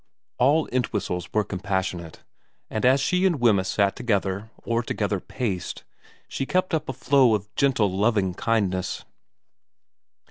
[0.39, 2.23] All Entwhistles were compassionate,
[2.71, 5.83] and as she and Wemyss sat together or together paced,
[6.27, 9.05] she kept up a flow of gentle loving kindness.